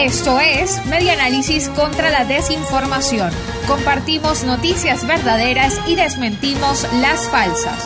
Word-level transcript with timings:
Esto 0.00 0.38
es 0.40 0.84
Media 0.86 1.12
Análisis 1.14 1.68
contra 1.68 2.10
la 2.10 2.24
Desinformación. 2.24 3.30
Compartimos 3.66 4.44
noticias 4.44 5.06
verdaderas 5.06 5.80
y 5.86 5.94
desmentimos 5.94 6.86
las 7.00 7.28
falsas. 7.28 7.84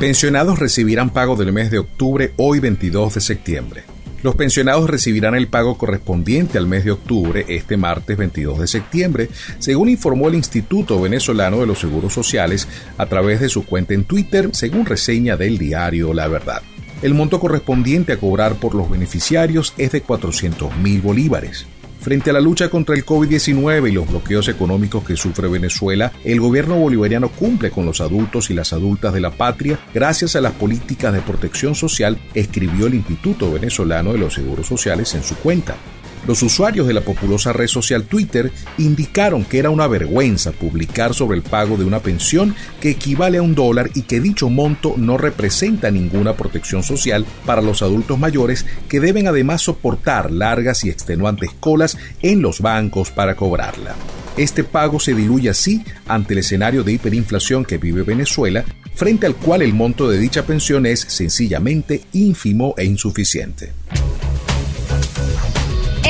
Pensionados 0.00 0.58
recibirán 0.58 1.10
pago 1.10 1.36
del 1.36 1.52
mes 1.52 1.70
de 1.70 1.78
octubre 1.78 2.32
hoy 2.36 2.60
22 2.60 3.14
de 3.14 3.20
septiembre. 3.20 3.84
Los 4.22 4.34
pensionados 4.34 4.90
recibirán 4.90 5.34
el 5.34 5.48
pago 5.48 5.78
correspondiente 5.78 6.58
al 6.58 6.66
mes 6.66 6.84
de 6.84 6.90
octubre 6.90 7.44
este 7.48 7.76
martes 7.76 8.16
22 8.16 8.58
de 8.58 8.66
septiembre, 8.66 9.28
según 9.58 9.88
informó 9.88 10.28
el 10.28 10.34
Instituto 10.34 11.00
Venezolano 11.00 11.60
de 11.60 11.66
los 11.66 11.78
Seguros 11.78 12.12
Sociales 12.12 12.66
a 12.98 13.06
través 13.06 13.40
de 13.40 13.48
su 13.48 13.64
cuenta 13.64 13.94
en 13.94 14.04
Twitter, 14.04 14.50
según 14.52 14.84
reseña 14.84 15.36
del 15.36 15.58
diario 15.58 16.12
La 16.12 16.28
Verdad. 16.28 16.62
El 17.02 17.12
monto 17.12 17.38
correspondiente 17.38 18.12
a 18.12 18.16
cobrar 18.16 18.54
por 18.54 18.74
los 18.74 18.88
beneficiarios 18.88 19.74
es 19.76 19.92
de 19.92 20.00
400 20.00 20.76
mil 20.78 21.02
bolívares. 21.02 21.66
Frente 22.00 22.30
a 22.30 22.32
la 22.32 22.40
lucha 22.40 22.70
contra 22.70 22.94
el 22.94 23.04
COVID-19 23.04 23.90
y 23.90 23.92
los 23.92 24.08
bloqueos 24.08 24.48
económicos 24.48 25.04
que 25.04 25.16
sufre 25.16 25.48
Venezuela, 25.48 26.12
el 26.24 26.40
gobierno 26.40 26.76
bolivariano 26.76 27.28
cumple 27.28 27.70
con 27.70 27.84
los 27.84 28.00
adultos 28.00 28.48
y 28.48 28.54
las 28.54 28.72
adultas 28.72 29.12
de 29.12 29.20
la 29.20 29.32
patria 29.32 29.78
gracias 29.92 30.36
a 30.36 30.40
las 30.40 30.52
políticas 30.52 31.12
de 31.12 31.20
protección 31.20 31.74
social, 31.74 32.16
escribió 32.32 32.86
el 32.86 32.94
Instituto 32.94 33.52
Venezolano 33.52 34.12
de 34.12 34.18
los 34.18 34.34
Seguros 34.34 34.66
Sociales 34.66 35.14
en 35.14 35.22
su 35.22 35.34
cuenta. 35.36 35.76
Los 36.26 36.42
usuarios 36.42 36.88
de 36.88 36.94
la 36.94 37.02
populosa 37.02 37.52
red 37.52 37.68
social 37.68 38.02
Twitter 38.04 38.50
indicaron 38.78 39.44
que 39.44 39.60
era 39.60 39.70
una 39.70 39.86
vergüenza 39.86 40.50
publicar 40.50 41.14
sobre 41.14 41.36
el 41.36 41.44
pago 41.44 41.76
de 41.76 41.84
una 41.84 42.00
pensión 42.00 42.54
que 42.80 42.90
equivale 42.90 43.38
a 43.38 43.42
un 43.42 43.54
dólar 43.54 43.90
y 43.94 44.02
que 44.02 44.20
dicho 44.20 44.50
monto 44.50 44.94
no 44.96 45.18
representa 45.18 45.90
ninguna 45.92 46.34
protección 46.34 46.82
social 46.82 47.24
para 47.44 47.62
los 47.62 47.80
adultos 47.80 48.18
mayores 48.18 48.66
que 48.88 48.98
deben 48.98 49.28
además 49.28 49.62
soportar 49.62 50.32
largas 50.32 50.84
y 50.84 50.90
extenuantes 50.90 51.50
colas 51.60 51.96
en 52.22 52.42
los 52.42 52.60
bancos 52.60 53.12
para 53.12 53.36
cobrarla. 53.36 53.94
Este 54.36 54.64
pago 54.64 54.98
se 54.98 55.14
diluye 55.14 55.48
así 55.48 55.84
ante 56.08 56.34
el 56.34 56.40
escenario 56.40 56.82
de 56.82 56.92
hiperinflación 56.92 57.64
que 57.64 57.78
vive 57.78 58.02
Venezuela, 58.02 58.64
frente 58.94 59.26
al 59.26 59.36
cual 59.36 59.62
el 59.62 59.74
monto 59.74 60.10
de 60.10 60.18
dicha 60.18 60.44
pensión 60.44 60.86
es 60.86 61.00
sencillamente 61.00 62.02
ínfimo 62.12 62.74
e 62.76 62.84
insuficiente. 62.84 63.72